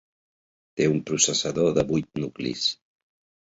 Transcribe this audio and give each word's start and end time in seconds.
Té 0.79 0.87
un 0.93 0.97
processador 1.09 1.69
de 1.77 1.85
vuit 1.93 2.11
nuclis. 2.25 2.65